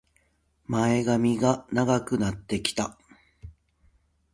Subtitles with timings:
[0.65, 2.97] 前髪が長くなってきた